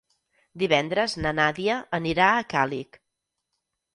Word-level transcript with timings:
Divendres 0.61 1.13
na 1.25 1.33
Nàdia 1.41 1.77
anirà 1.99 2.31
a 2.39 2.47
Càlig. 2.53 3.01